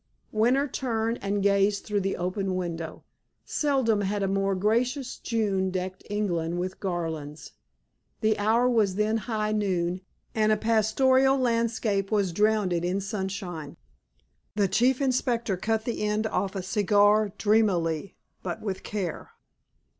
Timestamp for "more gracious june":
4.27-5.69